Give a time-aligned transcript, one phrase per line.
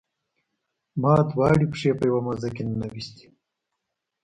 [1.01, 3.25] ما دواړه پښې په یوه موزه کې ننویستي.